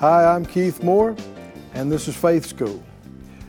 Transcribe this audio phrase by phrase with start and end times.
[0.00, 1.16] Hi, I'm Keith Moore,
[1.74, 2.80] and this is Faith School.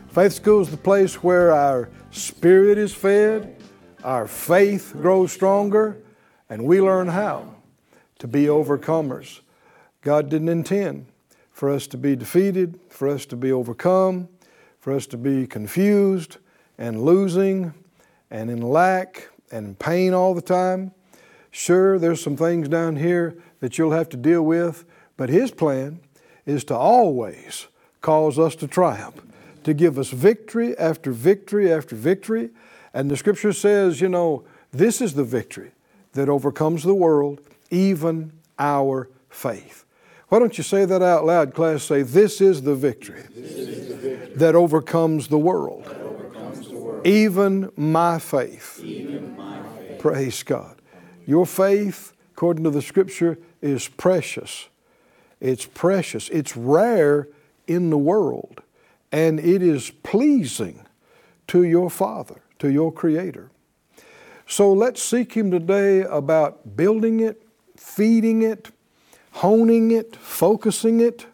[0.08, 3.54] Faith School is the place where our spirit is fed,
[4.02, 5.98] our faith grows stronger,
[6.48, 7.54] and we learn how
[8.18, 9.42] to be overcomers.
[10.02, 11.06] God didn't intend
[11.52, 14.28] for us to be defeated, for us to be overcome,
[14.80, 16.38] for us to be confused
[16.78, 17.72] and losing
[18.28, 20.90] and in lack and in pain all the time.
[21.52, 24.84] Sure, there's some things down here that you'll have to deal with,
[25.16, 26.00] but His plan
[26.46, 27.66] is to always
[28.00, 29.20] cause us to triumph,
[29.64, 32.50] to give us victory after victory after victory.
[32.94, 35.72] And the scripture says, you know, this is the victory
[36.12, 39.84] that overcomes the world, even our faith.
[40.28, 41.82] Why don't you say that out loud, class?
[41.82, 43.22] Say, This is the victory,
[44.36, 45.84] that overcomes the world,
[47.04, 48.80] even my faith.
[49.98, 50.76] Praise God.
[51.26, 54.68] Your faith, according to the scripture, is precious.
[55.40, 56.28] It's precious.
[56.28, 57.28] It's rare
[57.66, 58.62] in the world.
[59.10, 60.86] And it is pleasing
[61.48, 63.50] to your Father, to your Creator.
[64.46, 67.42] So let's seek Him today about building it,
[67.76, 68.70] feeding it,
[69.32, 71.26] honing it, focusing it,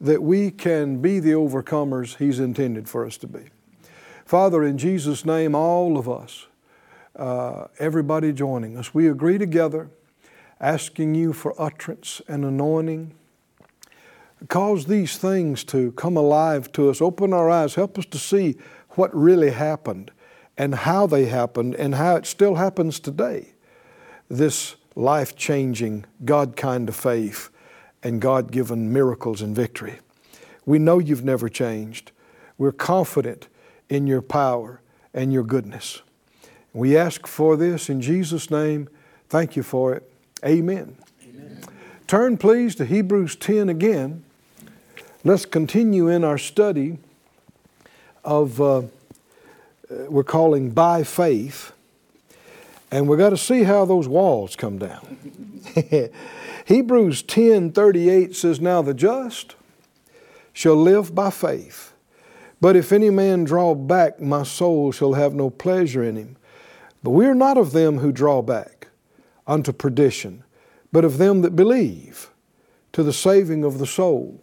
[0.00, 3.44] that we can be the overcomers He's intended for us to be.
[4.24, 6.46] Father, in Jesus' name, all of us,
[7.16, 9.90] uh, everybody joining us, we agree together,
[10.60, 13.14] asking you for utterance and anointing.
[14.48, 17.00] Cause these things to come alive to us.
[17.00, 17.74] Open our eyes.
[17.74, 18.56] Help us to see
[18.90, 20.10] what really happened
[20.56, 23.52] and how they happened and how it still happens today.
[24.28, 27.50] This life changing, God kind of faith
[28.02, 30.00] and God given miracles and victory.
[30.66, 32.12] We know you've never changed.
[32.58, 33.48] We're confident
[33.88, 34.80] in your power
[35.14, 36.02] and your goodness.
[36.72, 38.88] We ask for this in Jesus' name.
[39.28, 40.10] Thank you for it.
[40.44, 40.96] Amen.
[41.22, 41.60] Amen.
[42.06, 44.24] Turn, please, to Hebrews 10 again.
[45.24, 46.98] Let's continue in our study
[48.24, 48.82] of, uh,
[49.88, 51.70] we're calling by faith.
[52.90, 55.18] And we've got to see how those walls come down.
[56.64, 59.54] Hebrews 10 38 says, Now the just
[60.52, 61.92] shall live by faith.
[62.60, 66.36] But if any man draw back, my soul shall have no pleasure in him.
[67.04, 68.88] But we are not of them who draw back
[69.46, 70.42] unto perdition,
[70.90, 72.30] but of them that believe
[72.92, 74.40] to the saving of the soul.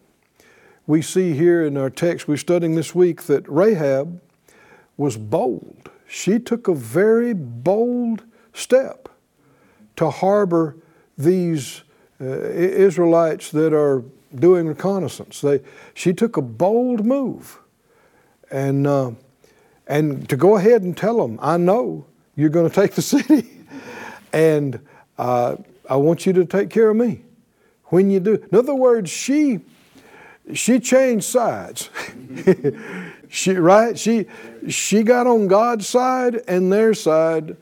[0.90, 4.20] We see here in our text we're studying this week that Rahab
[4.98, 5.92] was bold.
[6.08, 8.24] She took a very bold
[8.54, 9.08] step
[9.98, 10.78] to harbor
[11.16, 11.84] these
[12.20, 15.42] uh, Israelites that are doing reconnaissance.
[15.42, 15.62] They,
[15.94, 17.60] she took a bold move
[18.50, 19.12] and, uh,
[19.86, 23.48] and to go ahead and tell them, I know you're going to take the city
[24.34, 24.80] and
[25.20, 25.58] uh,
[25.88, 27.26] I want you to take care of me
[27.90, 28.44] when you do.
[28.52, 29.60] In other words, she
[30.54, 31.90] she changed sides.
[33.30, 33.98] she right?
[33.98, 34.26] She
[34.68, 37.58] she got on God's side and their side,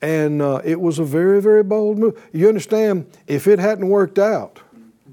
[0.00, 2.28] and uh, it was a very very bold move.
[2.32, 3.06] You understand?
[3.26, 4.60] If it hadn't worked out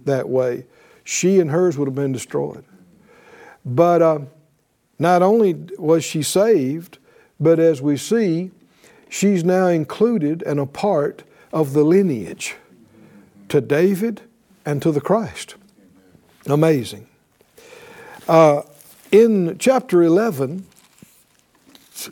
[0.05, 0.65] that way,
[1.03, 2.63] she and hers would have been destroyed.
[3.65, 4.19] But uh,
[4.99, 6.99] not only was she saved,
[7.39, 8.51] but as we see,
[9.09, 12.55] she's now included and a part of the lineage
[13.49, 14.21] to David
[14.65, 15.55] and to the Christ.
[16.45, 17.07] Amazing.
[18.27, 18.63] Uh,
[19.11, 20.65] in chapter 11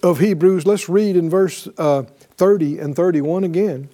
[0.03, 2.03] of Hebrews, let's read in verse uh,
[2.37, 3.89] 30 and 31 again.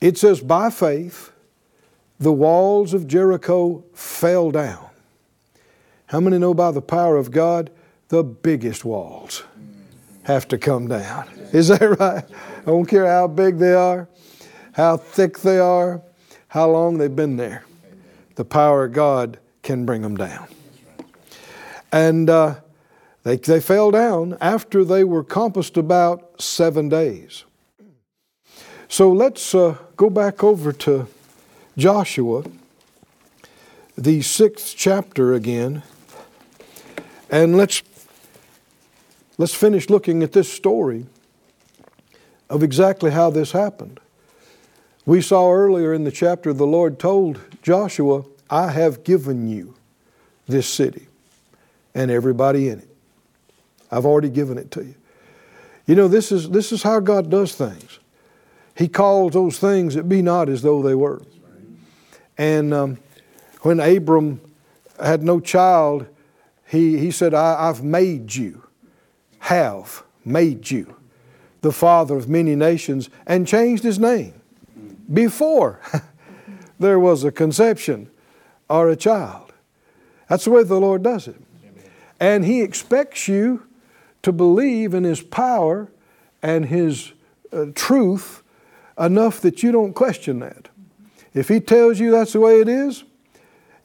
[0.00, 1.32] It says, By faith,
[2.20, 4.86] the walls of Jericho fell down.
[6.06, 7.70] How many know by the power of God,
[8.08, 9.44] the biggest walls
[10.24, 11.28] have to come down?
[11.52, 12.24] Is that right?
[12.60, 14.06] I don't care how big they are,
[14.72, 16.02] how thick they are,
[16.48, 17.64] how long they've been there.
[18.34, 20.48] The power of God can bring them down.
[21.90, 22.56] And uh,
[23.22, 27.44] they, they fell down after they were compassed about seven days.
[28.88, 31.06] So let's uh, go back over to
[31.76, 32.44] Joshua,
[33.96, 35.82] the sixth chapter again,
[37.30, 37.82] and let's,
[39.36, 41.06] let's finish looking at this story
[42.48, 44.00] of exactly how this happened.
[45.04, 49.74] We saw earlier in the chapter the Lord told Joshua, I have given you
[50.46, 51.08] this city
[51.98, 52.88] and everybody in it.
[53.90, 54.94] I've already given it to you.
[55.86, 57.98] You know, this is, this is how God does things.
[58.76, 61.22] He calls those things that be not as though they were.
[62.36, 62.98] And um,
[63.62, 64.40] when Abram
[65.02, 66.06] had no child,
[66.68, 68.62] he, he said, I, I've made you,
[69.40, 70.94] have made you
[71.62, 74.34] the father of many nations, and changed his name
[75.12, 75.80] before
[76.78, 78.08] there was a conception
[78.70, 79.52] or a child.
[80.28, 81.42] That's the way the Lord does it.
[82.20, 83.66] And He expects you
[84.22, 85.88] to believe in His power
[86.42, 87.12] and His
[87.52, 88.42] uh, truth
[88.98, 90.68] enough that you don't question that.
[91.34, 93.04] If He tells you that's the way it is,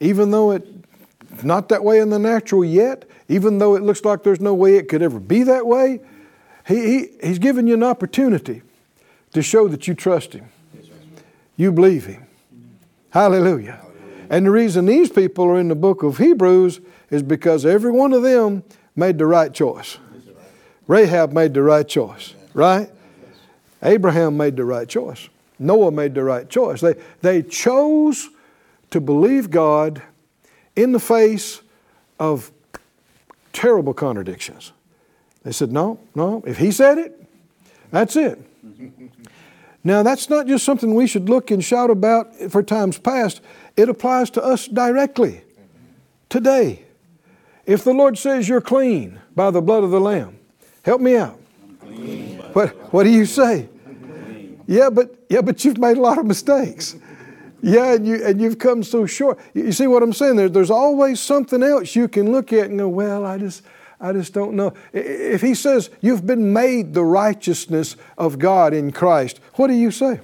[0.00, 4.22] even though it's not that way in the natural yet, even though it looks like
[4.22, 6.00] there's no way it could ever be that way,
[6.66, 8.62] he, he, He's given you an opportunity
[9.32, 10.48] to show that you trust Him.
[11.56, 12.26] You believe Him.
[13.10, 13.83] Hallelujah.
[14.34, 18.12] And the reason these people are in the book of Hebrews is because every one
[18.12, 18.64] of them
[18.96, 19.98] made the right choice.
[20.88, 22.90] Rahab made the right choice, right?
[23.80, 25.28] Abraham made the right choice.
[25.60, 26.80] Noah made the right choice.
[26.80, 28.28] They, they chose
[28.90, 30.02] to believe God
[30.74, 31.60] in the face
[32.18, 32.50] of
[33.52, 34.72] terrible contradictions.
[35.44, 37.24] They said, No, no, if he said it,
[37.92, 38.44] that's it.
[39.86, 43.42] Now, that's not just something we should look and shout about for times past,
[43.76, 45.42] it applies to us directly
[46.30, 46.84] today.
[47.66, 50.38] If the Lord says you're clean by the blood of the Lamb,
[50.82, 51.38] help me out.
[52.54, 53.68] What, what do you say?
[54.66, 56.96] Yeah, but yeah, but you've made a lot of mistakes.
[57.60, 59.38] Yeah, and you and you've come so short.
[59.52, 60.36] You see what I'm saying?
[60.36, 63.62] There, there's always something else you can look at and go, well, I just
[64.00, 64.74] I just don't know.
[64.92, 69.90] If he says you've been made the righteousness of God in Christ, what do you
[69.90, 70.20] say?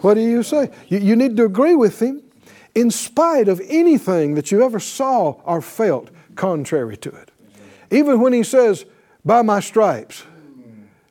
[0.00, 0.70] What do you say?
[0.88, 2.22] You, you need to agree with him
[2.74, 7.30] in spite of anything that you ever saw or felt contrary to it.
[7.90, 8.84] Even when he says,
[9.24, 10.22] By my stripes,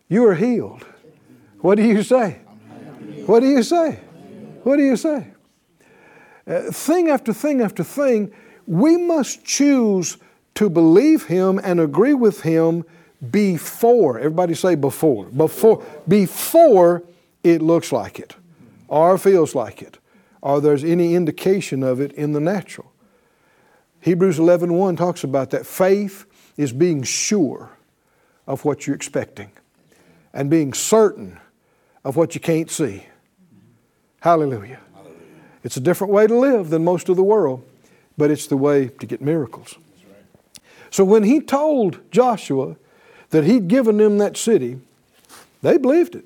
[0.08, 0.86] you are healed.
[1.60, 2.40] What do you say?
[3.26, 4.00] What do you say?
[4.64, 5.28] What do you say?
[6.48, 8.32] Uh, thing after thing after thing,
[8.66, 10.18] we must choose
[10.58, 12.84] to believe Him and agree with Him
[13.30, 14.18] before.
[14.18, 15.26] Everybody say before.
[15.26, 17.04] Before, before
[17.44, 18.36] it looks like it
[18.88, 20.00] or feels like it
[20.42, 22.92] or there's any indication of it in the natural.
[24.02, 26.26] Hebrews 11:1 talks about that faith
[26.58, 27.70] is being sure
[28.48, 29.52] of what you're expecting
[30.34, 31.40] and being certain
[32.04, 33.06] of what you can't see.
[34.22, 34.80] Hallelujah.
[34.96, 35.18] Hallelujah.
[35.64, 37.64] It's a different way to live than most of the world,
[38.18, 39.78] but it's the way to get miracles.
[40.90, 42.76] So when he told Joshua
[43.30, 44.80] that he'd given them that city,
[45.62, 46.26] they believed it.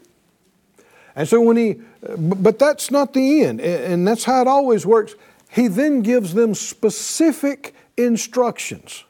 [1.16, 1.82] And so when he,
[2.18, 5.16] but that's not the end, and that's how it always works.
[5.50, 9.04] He then gives them specific instructions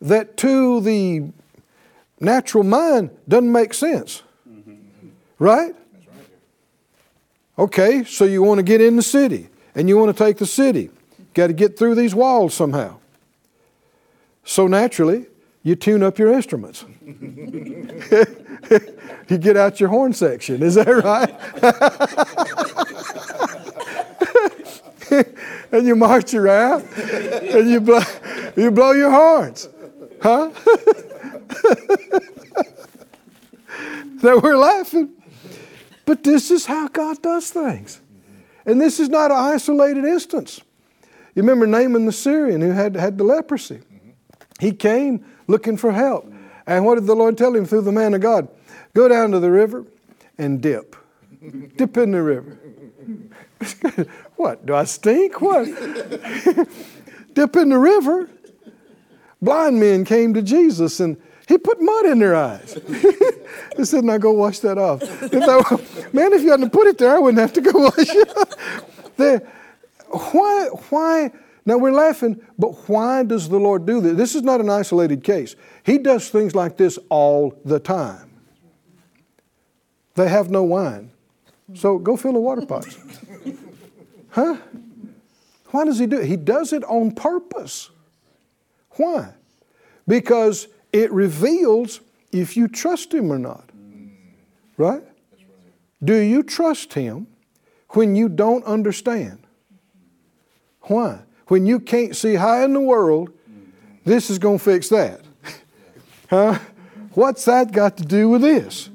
[0.00, 1.24] that to the
[2.18, 4.22] natural mind doesn't make sense.
[5.38, 5.74] Right?
[7.58, 10.46] Okay, so you want to get in the city and you want to take the
[10.46, 10.90] city.
[11.34, 12.96] Got to get through these walls somehow.
[14.46, 15.26] So naturally,
[15.64, 16.84] you tune up your instruments.
[17.04, 18.26] you
[19.38, 21.34] get out your horn section, is that right?
[25.72, 28.00] and you march around and you blow,
[28.56, 29.68] you blow your horns.
[30.22, 30.50] Huh?
[34.22, 35.10] now we're laughing.
[36.04, 38.00] But this is how God does things.
[38.64, 40.60] And this is not an isolated instance.
[41.34, 43.80] You remember Naaman the Syrian who had, had the leprosy.
[44.58, 46.32] He came looking for help.
[46.66, 48.48] And what did the Lord tell him through the man of God?
[48.94, 49.84] Go down to the river
[50.38, 50.96] and dip.
[51.76, 52.58] dip in the river.
[54.36, 54.66] what?
[54.66, 55.40] Do I stink?
[55.40, 55.64] What?
[57.34, 58.28] dip in the river.
[59.40, 62.76] Blind men came to Jesus and he put mud in their eyes.
[63.76, 65.00] he said, Now go wash that off.
[65.02, 68.36] If man, if you hadn't put it there, I wouldn't have to go wash it.
[68.36, 69.16] off.
[69.16, 69.46] The,
[70.08, 71.30] why, why
[71.66, 74.16] now we're laughing, but why does the Lord do this?
[74.16, 75.56] This is not an isolated case.
[75.84, 78.30] He does things like this all the time.
[80.14, 81.10] They have no wine.
[81.74, 82.96] So go fill the water pots.
[84.30, 84.58] Huh?
[85.70, 86.26] Why does he do it?
[86.26, 87.88] He does it on purpose.
[88.90, 89.32] Why?
[90.06, 93.70] Because it reveals if you trust him or not.
[94.76, 95.02] Right?
[96.04, 97.28] Do you trust him
[97.90, 99.38] when you don't understand?
[100.82, 101.20] Why?
[101.46, 103.32] When you can't see how in the world
[104.04, 105.20] this is going to fix that.
[106.30, 106.58] huh?
[107.12, 108.90] What's that got to do with this?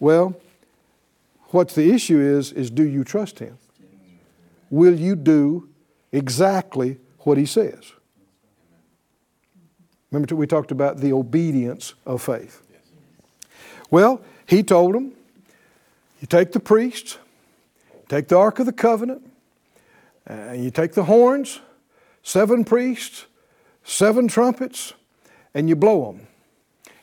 [0.00, 0.34] Well,
[1.48, 3.58] what's the issue is is do you trust him?
[4.70, 5.68] Will you do
[6.12, 7.92] exactly what he says?
[10.10, 12.62] Remember, we talked about the obedience of faith.
[13.90, 15.12] Well, he told them,
[16.20, 17.18] you take the priests,
[18.08, 19.22] take the Ark of the Covenant,
[20.26, 21.60] and you take the horns,
[22.26, 23.26] seven priests,
[23.84, 24.94] seven trumpets,
[25.54, 26.26] and you blow them.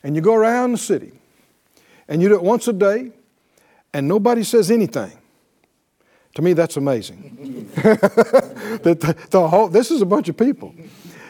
[0.03, 1.13] And you go around the city.
[2.09, 3.13] And you do it once a day,
[3.93, 5.13] and nobody says anything.
[6.35, 7.71] To me, that's amazing.
[7.75, 10.75] that the, the whole, this is a bunch of people.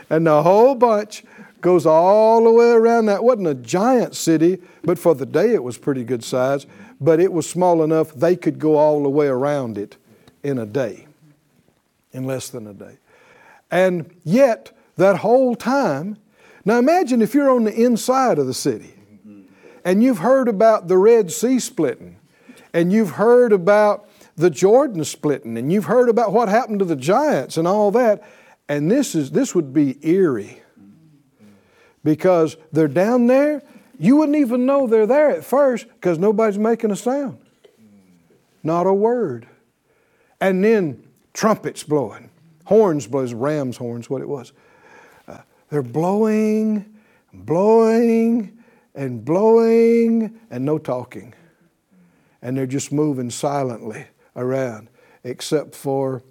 [0.09, 1.23] And the whole bunch
[1.61, 3.23] goes all the way around that.
[3.23, 6.65] wasn't a giant city, but for the day it was pretty good size.
[6.99, 9.97] But it was small enough they could go all the way around it
[10.41, 11.05] in a day,
[12.11, 12.97] in less than a day.
[13.73, 16.17] And yet, that whole time,
[16.63, 18.93] now imagine if you're on the inside of the city
[19.83, 22.17] and you've heard about the Red Sea splitting,
[22.71, 26.95] and you've heard about the Jordan splitting, and you've heard about what happened to the
[26.95, 28.23] giants and all that,
[28.69, 30.61] and this is this would be eerie.
[32.03, 33.63] Because they're down there.
[33.97, 37.39] You wouldn't even know they're there at first because nobody's making a sound,
[38.61, 39.47] not a word,
[40.39, 41.03] and then
[41.33, 42.29] trumpets blowing,
[42.65, 44.53] horns blows, ram's horns, what it was.
[45.27, 45.39] Uh,
[45.69, 46.97] they're blowing,
[47.33, 48.57] blowing,
[48.95, 51.33] and blowing and no talking.
[52.41, 54.89] And they're just moving silently around,
[55.23, 56.23] except for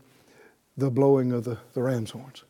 [0.76, 2.44] the blowing of the, the ram's horns.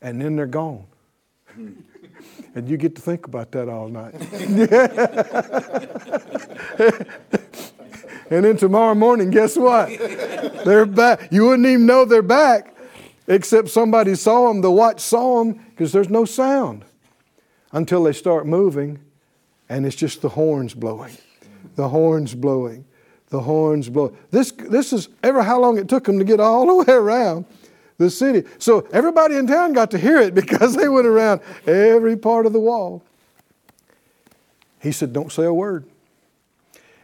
[0.00, 0.86] And then they're gone.
[2.54, 4.14] and you get to think about that all night.
[8.30, 9.88] and then tomorrow morning, guess what?
[10.64, 11.28] They're back.
[11.30, 12.74] You wouldn't even know they're back,
[13.26, 14.60] except somebody saw them.
[14.60, 16.84] The watch saw them because there's no sound
[17.72, 18.98] until they start moving
[19.68, 21.16] and it's just the horns blowing,
[21.76, 22.84] the horns blowing,
[23.30, 24.16] the horns blowing.
[24.30, 27.46] This, this is ever how long it took them to get all the way around
[27.96, 28.46] the city.
[28.58, 32.52] So everybody in town got to hear it because they went around every part of
[32.52, 33.02] the wall.
[34.80, 35.86] He said, Don't say a word.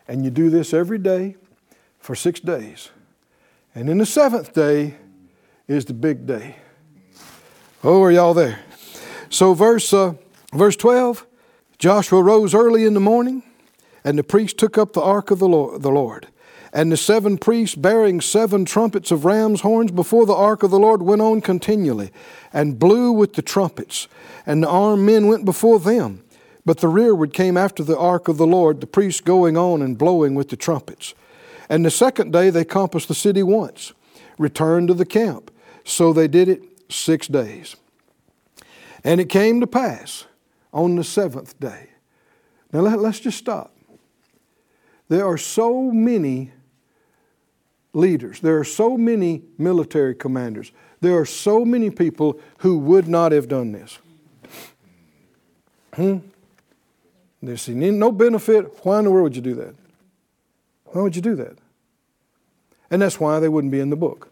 [0.07, 1.37] And you do this every day
[1.99, 2.91] for six days.
[3.75, 4.97] And in the seventh day
[5.69, 6.57] is the big day.
[7.85, 8.61] Oh, are y'all there?
[9.29, 10.15] So, verse, uh,
[10.53, 11.27] verse 12
[11.79, 13.45] Joshua rose early in the morning,
[14.03, 16.27] and the priests took up the ark of the Lord.
[16.73, 20.79] And the seven priests, bearing seven trumpets of ram's horns before the ark of the
[20.79, 22.11] Lord, went on continually,
[22.53, 24.09] and blew with the trumpets.
[24.45, 26.25] And the armed men went before them.
[26.65, 29.97] But the rearward came after the ark of the Lord, the priests going on and
[29.97, 31.15] blowing with the trumpets.
[31.69, 33.93] And the second day they compassed the city once,
[34.37, 35.51] returned to the camp.
[35.89, 37.75] So they did it six days.
[39.03, 40.27] And it came to pass
[40.71, 41.89] on the seventh day.
[42.75, 43.75] Now let, us just stop.
[45.09, 46.53] There are so many
[47.95, 53.33] leaders, there are so many military commanders, there are so many people who would not
[53.33, 53.99] have done this.
[55.95, 56.19] Hmm?
[57.43, 58.85] There's no benefit.
[58.85, 59.75] Why in the world would you do that?
[60.85, 61.57] Why would you do that?
[62.91, 64.31] And that's why they wouldn't be in the book.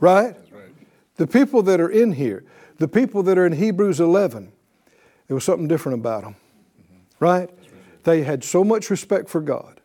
[0.00, 0.36] Right?
[1.16, 2.44] The people that are in here,
[2.78, 4.52] the people that are in Hebrews 11,
[5.28, 6.36] there was something different about them.
[6.80, 7.24] Mm-hmm.
[7.24, 7.50] Right?
[8.04, 9.80] They had so much respect for God,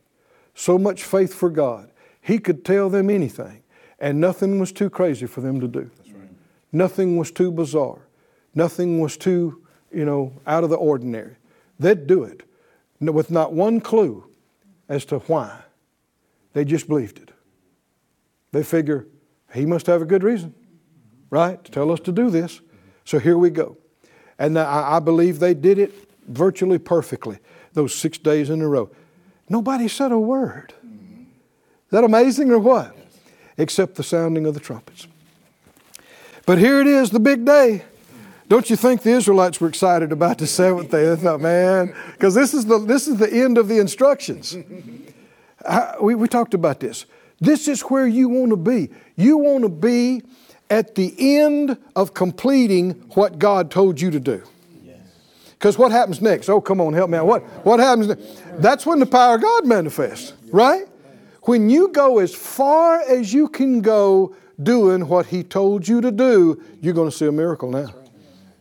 [0.53, 1.91] so much faith for God.
[2.21, 3.63] He could tell them anything,
[3.99, 5.91] and nothing was too crazy for them to do.
[6.07, 6.29] Right.
[6.71, 8.07] Nothing was too bizarre.
[8.53, 11.37] Nothing was too, you know, out of the ordinary.
[11.79, 12.43] They'd do it
[12.99, 14.25] with not one clue
[14.89, 15.61] as to why.
[16.53, 17.31] They just believed it.
[18.51, 19.07] They figure
[19.53, 20.53] he must have a good reason,
[21.29, 22.61] right, to tell us to do this.
[23.05, 23.77] So here we go.
[24.37, 27.39] And I believe they did it virtually perfectly
[27.73, 28.89] those six days in a row.
[29.49, 30.73] Nobody said a word.
[30.83, 32.95] Is that amazing or what?
[33.57, 35.07] Except the sounding of the trumpets.
[36.45, 37.83] But here it is, the big day.
[38.47, 41.05] Don't you think the Israelites were excited about the seventh day?
[41.05, 44.55] They thought, man, because this is the this is the end of the instructions.
[45.65, 47.05] I, uh, we, we talked about this.
[47.39, 48.89] This is where you want to be.
[49.15, 50.23] You want to be
[50.69, 54.43] at the end of completing what God told you to do.
[55.51, 56.47] Because what happens next?
[56.47, 57.25] Oh, come on, help me out.
[57.25, 58.61] What, what happens next?
[58.61, 60.85] That's when the power of God manifests, right?
[61.43, 66.11] When you go as far as you can go doing what He told you to
[66.11, 67.93] do, you're going to see a miracle now.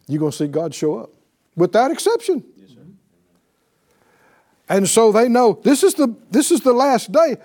[0.08, 1.10] You're going to see God show up
[1.54, 2.42] without exception.
[4.68, 7.36] And so they know this is the this is the last day.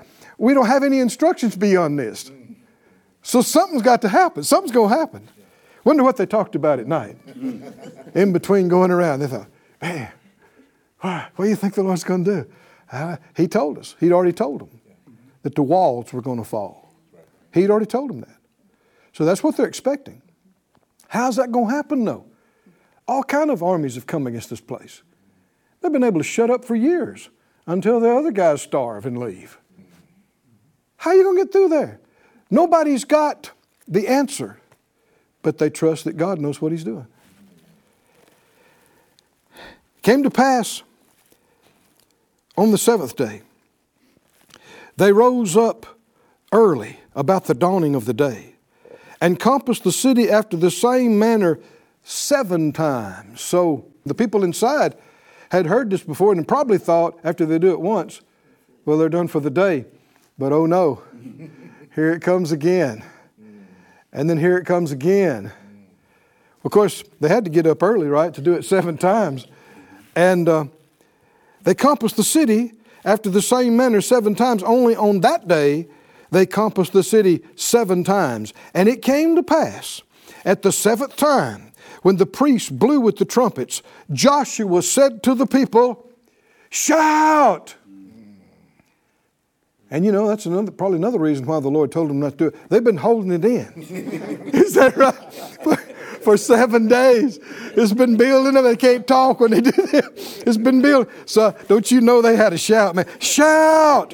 [0.44, 2.30] We don't have any instructions beyond this.
[3.22, 4.44] So something's got to happen.
[4.44, 5.30] Something's going to happen.
[5.86, 7.16] Wonder what they talked about at night.
[8.14, 9.48] In between going around, they thought,
[9.82, 10.12] man,
[11.00, 12.52] what do you think the Lord's going to do?
[12.92, 13.96] Uh, he told us.
[14.02, 14.82] He'd already told them
[15.44, 16.94] that the walls were going to fall.
[17.54, 18.38] He'd already told them that.
[19.14, 20.22] So that's what they're expecting.
[21.08, 22.26] How's that going to happen, though?
[23.08, 25.04] All kind of armies have come against this place.
[25.80, 27.30] They've been able to shut up for years
[27.66, 29.58] until the other guys starve and leave.
[31.04, 32.00] How are you going to get through there?
[32.50, 33.52] Nobody's got
[33.90, 34.58] the answer,
[35.42, 37.06] but they trust that God knows what He's doing.
[40.02, 40.82] Came to pass
[42.56, 43.42] on the seventh day,
[44.96, 45.86] they rose up
[46.54, 48.56] early about the dawning of the day
[49.20, 51.60] and compassed the city after the same manner
[52.06, 53.42] seven times.
[53.42, 54.96] So the people inside
[55.52, 58.22] had heard this before and probably thought after they do it once,
[58.86, 59.84] well, they're done for the day.
[60.38, 61.04] But oh no,
[61.94, 63.04] here it comes again.
[64.12, 65.52] And then here it comes again.
[66.64, 69.48] Of course, they had to get up early, right, to do it seven times.
[70.16, 70.66] And uh,
[71.64, 72.74] they compassed the city
[73.04, 74.64] after the same manner seven times.
[74.64, 75.88] Only on that day
[76.32, 78.54] they compassed the city seven times.
[78.74, 80.02] And it came to pass
[80.46, 81.72] at the seventh time,
[82.02, 86.10] when the priests blew with the trumpets, Joshua said to the people,
[86.70, 87.76] Shout!
[89.94, 92.38] And you know, that's another, probably another reason why the Lord told them not to
[92.38, 92.70] do it.
[92.70, 93.72] They've been holding it in.
[94.52, 95.14] Is that right?
[95.64, 97.38] For, for seven days.
[97.76, 98.64] It's been building them.
[98.64, 100.12] They can't talk when they do that.
[100.48, 101.14] It's been building.
[101.28, 103.06] So don't you know they had to shout, man?
[103.20, 104.14] Shout!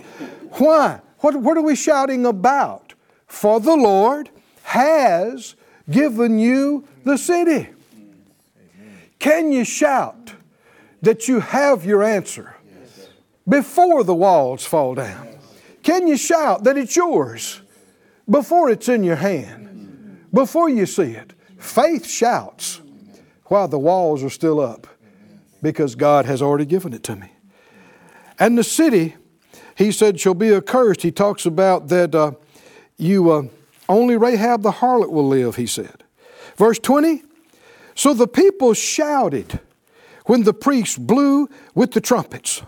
[0.57, 0.99] Why?
[1.19, 2.93] What, what are we shouting about?
[3.25, 4.29] For the Lord
[4.63, 5.55] has
[5.89, 7.69] given you the city.
[9.17, 10.33] Can you shout
[11.01, 12.57] that you have your answer
[13.47, 15.38] before the walls fall down?
[15.83, 17.61] Can you shout that it's yours
[18.29, 21.33] before it's in your hand, before you see it?
[21.57, 22.81] Faith shouts
[23.45, 24.87] while the walls are still up
[25.61, 27.31] because God has already given it to me.
[28.39, 29.15] And the city,
[29.75, 31.01] he said, shall be accursed.
[31.01, 32.31] He talks about that uh,
[32.97, 33.43] you uh,
[33.89, 36.03] only Rahab the harlot will live, he said.
[36.55, 37.23] Verse 20
[37.95, 39.59] So the people shouted
[40.25, 42.61] when the priests blew with the trumpets.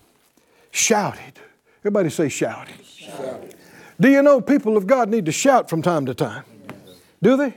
[0.71, 1.39] Shouted.
[1.81, 2.67] Everybody say shout.
[2.85, 3.55] shouted.
[3.99, 6.43] Do you know people of God need to shout from time to time?
[7.23, 7.55] Do they?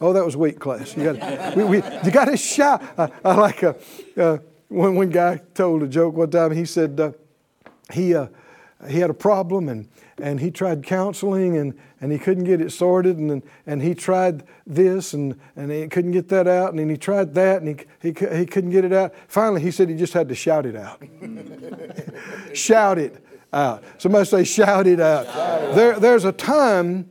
[0.00, 0.96] Oh, that was weak, class.
[0.96, 2.82] You got you to shout.
[2.96, 3.76] I, I like a,
[4.16, 6.52] uh, one, one guy told a joke one time.
[6.52, 7.12] He said uh,
[7.92, 8.28] he, uh,
[8.88, 9.88] he had a problem and,
[10.20, 14.44] and he tried counseling and, and he couldn't get it sorted and, and he tried
[14.68, 18.12] this and, and he couldn't get that out and then he tried that and he,
[18.12, 19.12] he, he couldn't get it out.
[19.26, 21.02] Finally, he said he just had to shout it out.
[22.54, 23.82] shout it out.
[23.98, 25.26] Somebody say, shout it out.
[25.26, 27.08] Shout it there, there's a time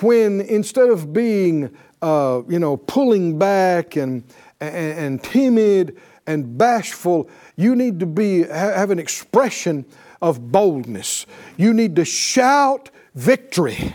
[0.00, 4.22] when instead of being uh, you know, pulling back and,
[4.60, 7.28] and, and, timid and bashful.
[7.56, 9.84] You need to be, have an expression
[10.22, 11.26] of boldness.
[11.56, 13.94] You need to shout victory.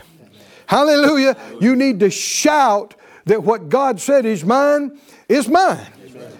[0.65, 1.37] Hallelujah.
[1.61, 5.87] You need to shout that what God said is mine is mine.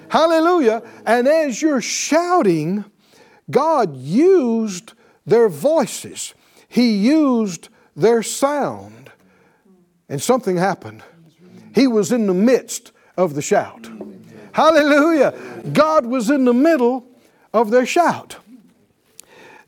[0.10, 0.84] Hallelujah.
[1.06, 2.86] And as you're shouting,
[3.50, 4.94] God used
[5.26, 6.34] their voices,
[6.68, 9.12] He used their sound,
[10.10, 11.04] and something happened.
[11.74, 13.90] He was in the midst of the shout.
[14.52, 15.34] Hallelujah.
[15.72, 17.06] God was in the middle
[17.54, 18.38] of their shout.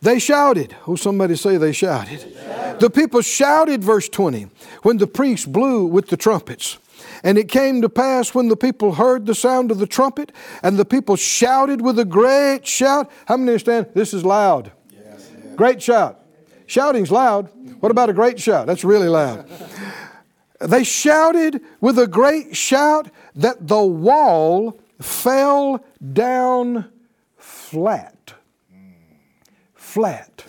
[0.02, 0.76] They shouted.
[0.88, 2.20] Oh, somebody say they shouted.
[2.80, 4.48] The people shouted, verse 20,
[4.84, 6.78] when the priests blew with the trumpets.
[7.24, 10.78] And it came to pass when the people heard the sound of the trumpet, and
[10.78, 13.12] the people shouted with a great shout.
[13.28, 14.72] How many understand this is loud?
[15.56, 16.20] Great shout.
[16.68, 17.50] Shouting's loud.
[17.80, 18.68] What about a great shout?
[18.68, 19.48] That's really loud.
[20.60, 26.91] They shouted with a great shout that the wall fell down
[27.38, 28.34] flat.
[29.74, 30.46] Flat.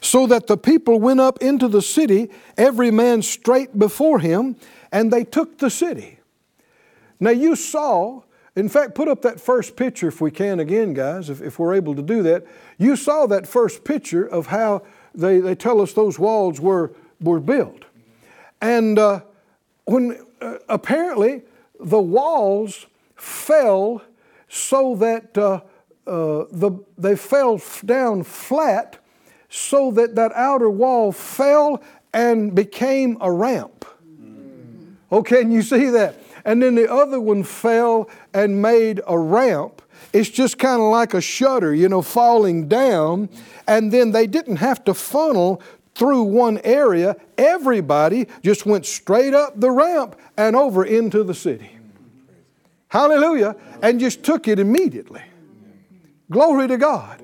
[0.00, 4.56] So that the people went up into the city, every man straight before him,
[4.92, 6.20] and they took the city.
[7.18, 8.22] Now you saw,
[8.54, 11.74] in fact, put up that first picture if we can again, guys, if, if we're
[11.74, 12.46] able to do that.
[12.78, 14.82] You saw that first picture of how
[15.14, 17.84] they, they tell us those walls were, were built.
[18.60, 19.20] And uh,
[19.84, 21.42] when uh, apparently
[21.80, 24.02] the walls fell
[24.48, 25.60] so that uh,
[26.06, 28.98] uh, the, they fell down flat
[29.48, 33.84] so that that outer wall fell and became a ramp.
[35.10, 36.16] Okay, and you see that?
[36.44, 39.82] And then the other one fell and made a ramp.
[40.16, 43.28] It's just kind of like a shutter, you know, falling down.
[43.68, 45.60] And then they didn't have to funnel
[45.96, 51.70] through one area, everybody just went straight up the ramp and over into the city.
[52.88, 53.56] Hallelujah.
[53.82, 55.22] And just took it immediately.
[56.30, 57.22] Glory to God.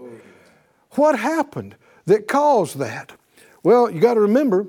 [0.93, 1.77] What happened
[2.07, 3.13] that caused that?
[3.63, 4.67] Well, you got to remember,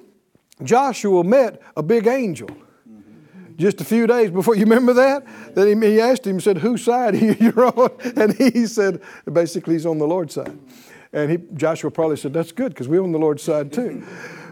[0.61, 2.49] Joshua met a big angel.
[3.57, 4.55] Just a few days before.
[4.55, 5.25] You remember that?
[5.55, 9.85] That he, asked him, said, "Whose side are you're on?" And he said, basically, he's
[9.85, 10.57] on the Lord's side.
[11.11, 14.03] And he, Joshua probably said, "That's good because we're on the Lord's side too."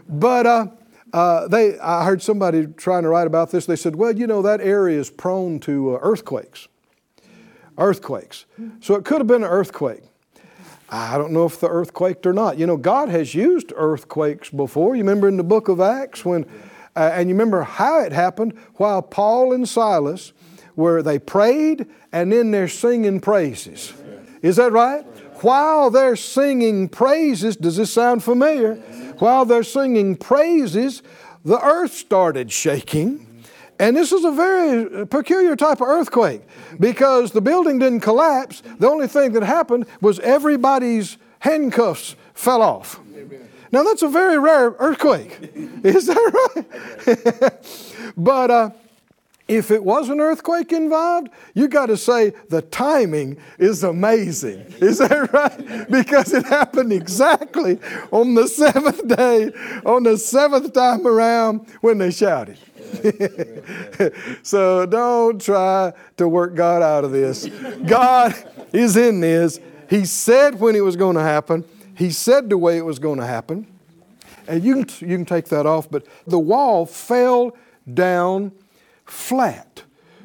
[0.08, 0.68] But uh,
[1.14, 3.66] uh, they, I heard somebody trying to write about this.
[3.66, 6.68] They said, "Well, you know, that area is prone to uh, earthquakes."
[7.78, 8.46] Earthquakes.
[8.82, 10.04] So it could have been an earthquake.
[10.92, 12.58] I don't know if the earth quaked or not.
[12.58, 14.94] You know, God has used earthquakes before.
[14.94, 16.46] You remember in the book of Acts when,
[16.96, 20.34] uh, and you remember how it happened while Paul and Silas,
[20.76, 23.94] were, they prayed and then they're singing praises.
[24.42, 25.04] Is that right?
[25.44, 28.76] While they're singing praises, does this sound familiar?
[29.20, 31.04] While they're singing praises,
[31.44, 33.28] the earth started shaking.
[33.80, 36.42] And this is a very peculiar type of earthquake
[36.80, 38.62] because the building didn't collapse.
[38.80, 43.00] The only thing that happened was everybody's handcuffs fell off.
[43.72, 45.38] Now, that's a very rare earthquake.
[45.84, 46.64] Is that
[47.06, 48.14] right?
[48.18, 48.70] but uh,
[49.52, 54.60] if it was an earthquake involved, you got to say the timing is amazing.
[54.80, 55.88] Is that right?
[55.92, 57.78] Because it happened exactly
[58.12, 59.52] on the seventh day,
[59.86, 62.58] on the seventh time around when they shouted.
[64.44, 67.48] so don't try to work God out of this.
[67.86, 68.34] God
[68.72, 69.60] is in this.
[69.90, 73.20] He said when it was going to happen, He said the way it was going
[73.20, 73.68] to happen.
[74.48, 77.56] And you can, you can take that off, but the wall fell
[77.94, 78.52] down
[79.06, 79.84] flat.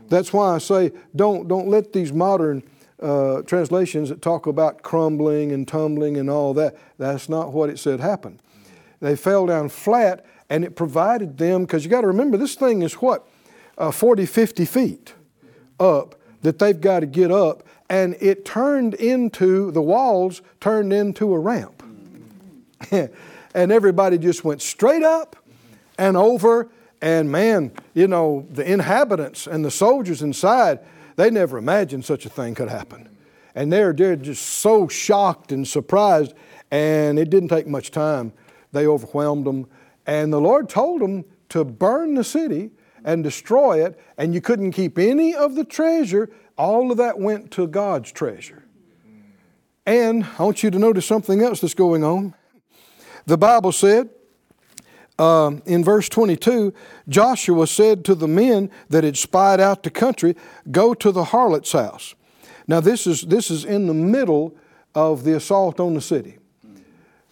[0.08, 2.62] That's why I say don't, don't let these modern
[3.00, 7.78] uh, translations that talk about crumbling and tumbling and all that, that's not what it
[7.78, 8.40] said happened.
[9.00, 12.82] They fell down flat and it provided them, because you got to remember, this thing
[12.82, 13.26] is what?
[13.76, 15.14] Uh, 40, 50 feet
[15.78, 21.32] up that they've got to get up, and it turned into, the walls turned into
[21.32, 21.82] a ramp.
[22.90, 25.36] and everybody just went straight up
[25.98, 26.68] and over,
[27.00, 30.80] and man, you know, the inhabitants and the soldiers inside,
[31.16, 33.08] they never imagined such a thing could happen.
[33.54, 36.34] And they're, they're just so shocked and surprised,
[36.70, 38.32] and it didn't take much time.
[38.72, 39.66] They overwhelmed them
[40.06, 42.70] and the Lord told them to burn the city
[43.06, 46.28] and destroy it, and you couldn't keep any of the treasure.
[46.58, 48.64] All of that went to God's treasure.
[49.86, 52.34] And I want you to notice something else that's going on.
[53.24, 54.10] The Bible said
[55.18, 56.74] um, in verse 22
[57.08, 60.34] Joshua said to the men that had spied out the country,
[60.70, 62.16] Go to the harlot's house.
[62.66, 64.56] Now, this is, this is in the middle
[64.96, 66.38] of the assault on the city.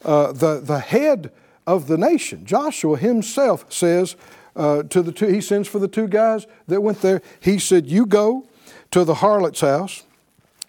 [0.05, 1.33] Uh, the, the head
[1.67, 2.47] of the nation.
[2.47, 4.15] Joshua himself says
[4.57, 7.23] uh, to the two, he sends for the two guys that went there.
[7.41, 8.47] He said, You go
[8.91, 10.05] to the harlot's house,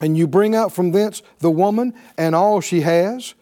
[0.01, 3.35] and you bring out from thence the woman and all she has,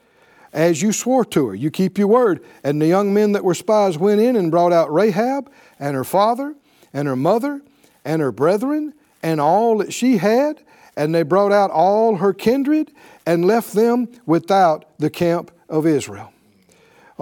[0.52, 1.56] as you swore to her.
[1.56, 2.44] You keep your word.
[2.64, 6.04] And the young men that were spies went in and brought out Rahab and her
[6.04, 6.56] father
[6.94, 7.62] and her mother
[8.06, 10.62] and her brethren and all that she had.
[10.96, 12.92] And they brought out all her kindred
[13.26, 16.33] and left them without the camp of Israel.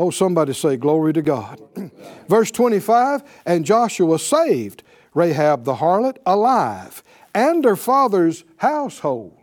[0.01, 1.61] Oh, somebody say, Glory to God.
[2.27, 4.81] Verse 25 And Joshua saved
[5.13, 7.03] Rahab the harlot alive
[7.35, 9.37] and her father's household.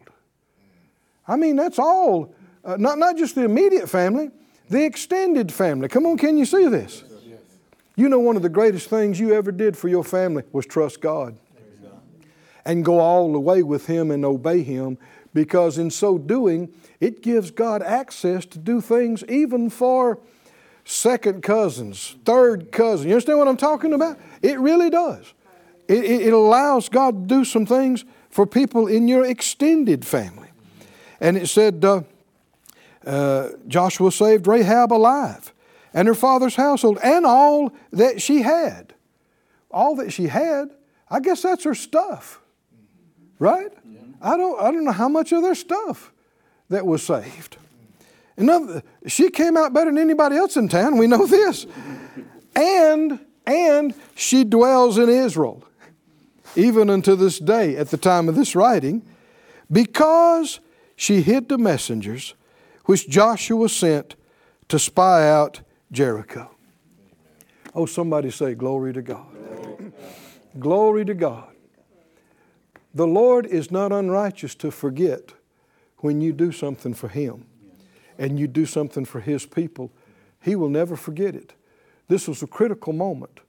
[1.29, 4.33] I mean, that's all, uh, not, not just the immediate family,
[4.69, 5.87] the extended family.
[5.87, 7.05] Come on, can you see this?
[7.95, 11.01] You know, one of the greatest things you ever did for your family was trust
[11.01, 11.39] God
[12.65, 14.99] and go all the way with Him and obey Him
[15.33, 20.19] because in so doing, it gives God access to do things even for
[20.89, 23.05] second cousins, third cousins.
[23.05, 24.19] You understand what I'm talking about?
[24.41, 25.35] It really does.
[25.87, 30.49] It, it, it, allows God to do some things for people in your extended family.
[31.21, 32.03] And it said, uh,
[33.07, 35.53] uh, Joshua saved Rahab alive
[35.93, 38.95] and her father's household and all that she had.
[39.71, 40.71] All that she had,
[41.11, 42.41] I guess that's her stuff,
[43.39, 43.73] right?
[44.23, 46.13] I don't, I don't know how much of their stuff
[46.71, 47.59] that was saved.
[49.07, 50.97] She came out better than anybody else in town.
[50.97, 51.67] We know this.
[52.55, 55.65] And, and she dwells in Israel,
[56.55, 59.03] even unto this day, at the time of this writing,
[59.71, 60.61] because
[60.95, 62.35] she hid the messengers
[62.85, 64.15] which Joshua sent
[64.69, 66.51] to spy out Jericho.
[67.75, 69.27] Oh, somebody say, Glory to God.
[70.59, 71.53] Glory to God.
[72.95, 75.33] The Lord is not unrighteous to forget
[75.99, 77.47] when you do something for Him
[78.19, 79.91] and you do something for His people,
[80.43, 81.55] He will never forget it.
[82.09, 83.41] This was a critical moment.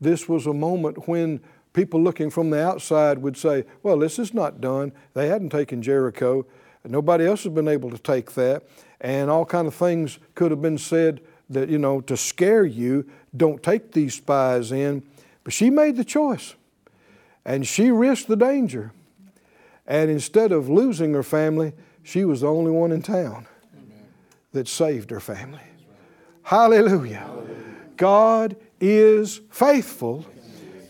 [0.00, 1.40] This was a moment when
[1.72, 4.92] people looking from the outside would say, Well, this is not done.
[5.12, 6.46] They hadn't taken Jericho.
[6.86, 8.62] Nobody else has been able to take that.
[9.00, 13.06] And all kind of things could have been said that, you know, to scare you,
[13.36, 15.02] don't take these spies in.
[15.44, 16.54] But she made the choice.
[17.44, 18.92] And she risked the danger.
[19.86, 23.46] And instead of losing her family, she was the only one in town
[24.54, 25.60] that saved her family.
[26.42, 27.28] Hallelujah.
[27.96, 30.24] God is faithful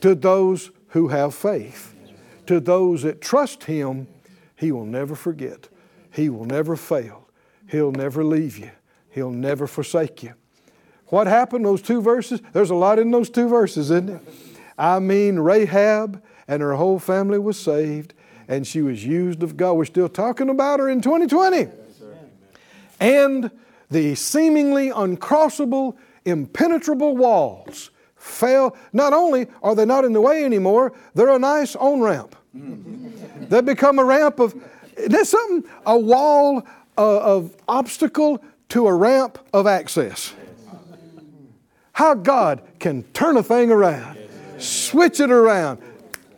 [0.01, 1.95] to those who have faith.
[2.47, 4.07] To those that trust Him,
[4.55, 5.69] He will never forget.
[6.11, 7.29] He will never fail.
[7.69, 8.71] He'll never leave you.
[9.11, 10.35] He'll never forsake you.
[11.07, 12.41] What happened, those two verses?
[12.53, 14.21] There's a lot in those two verses, isn't it?
[14.77, 18.13] I mean, Rahab and her whole family was saved,
[18.49, 19.75] and she was used of God.
[19.75, 21.84] We're still talking about her in 2020.
[23.05, 23.51] And
[23.91, 28.75] the seemingly uncrossable, impenetrable walls fail.
[28.95, 32.35] Not only are they not in the way anymore, they're a nice on ramp.
[32.55, 34.55] they become a ramp of,
[35.07, 40.33] there's something, a wall of, of obstacle to a ramp of access.
[41.93, 44.19] How God can turn a thing around,
[44.59, 45.81] switch it around.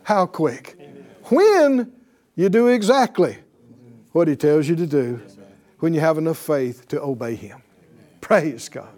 [0.03, 0.77] How quick.
[1.25, 1.91] When
[2.35, 3.37] you do exactly
[4.11, 5.21] what He tells you to do,
[5.79, 7.61] when you have enough faith to obey Him.
[8.21, 8.89] Praise God.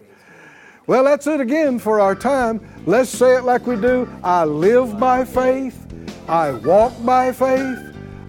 [0.86, 2.60] Well, that's it again for our time.
[2.86, 5.86] Let's say it like we do I live by faith,
[6.28, 7.78] I walk by faith,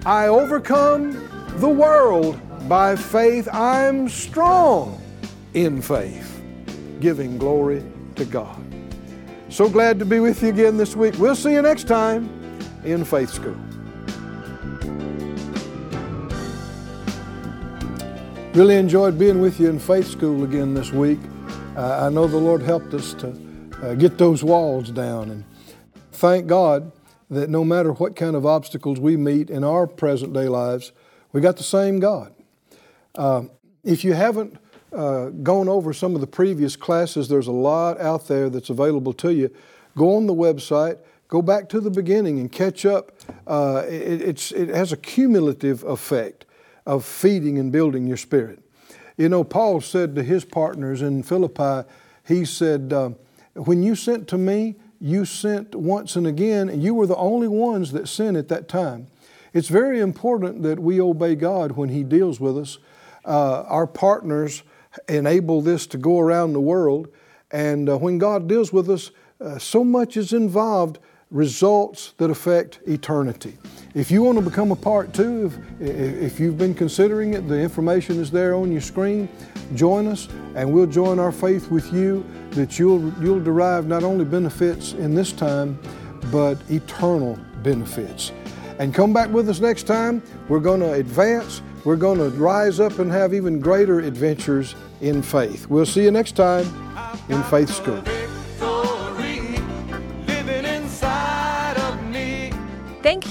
[0.05, 1.13] I overcome
[1.59, 3.47] the world by faith.
[3.51, 5.01] I'm strong
[5.53, 6.41] in faith,
[6.99, 7.83] giving glory
[8.15, 8.57] to God.
[9.49, 11.15] So glad to be with you again this week.
[11.17, 12.29] We'll see you next time
[12.85, 13.57] in Faith School.
[18.53, 21.19] Really enjoyed being with you in Faith School again this week.
[21.77, 23.33] Uh, I know the Lord helped us to
[23.81, 25.29] uh, get those walls down.
[25.29, 25.45] And
[26.11, 26.91] thank God
[27.29, 30.91] that no matter what kind of obstacles we meet in our present day lives,
[31.31, 32.33] we got the same God.
[33.15, 33.43] Uh,
[33.85, 34.57] if you haven't
[34.91, 39.13] uh, gone over some of the previous classes, there's a lot out there that's available
[39.13, 39.49] to you.
[39.95, 40.97] Go on the website,
[41.29, 43.13] go back to the beginning and catch up.
[43.47, 46.43] Uh, it, it has a cumulative effect
[46.85, 48.59] of feeding and building your spirit.
[49.17, 51.87] You know, Paul said to his partners in Philippi,
[52.25, 53.11] he said, uh,
[53.53, 57.47] When you sent to me, you sent once and again, and you were the only
[57.47, 59.07] ones that sent at that time.
[59.53, 62.77] It's very important that we obey God when He deals with us.
[63.25, 64.63] Uh, our partners
[65.09, 67.07] enable this to go around the world,
[67.51, 70.99] and uh, when God deals with us, uh, so much is involved
[71.31, 73.57] results that affect eternity.
[73.93, 77.59] If you want to become a part too, if, if you've been considering it, the
[77.59, 79.27] information is there on your screen.
[79.73, 84.25] Join us, and we'll join our faith with you that you'll, you'll derive not only
[84.25, 85.79] benefits in this time,
[86.31, 88.31] but eternal benefits.
[88.79, 90.21] And come back with us next time.
[90.49, 95.21] We're going to advance, we're going to rise up and have even greater adventures in
[95.21, 95.67] faith.
[95.67, 96.65] We'll see you next time
[97.29, 98.03] in Faith School.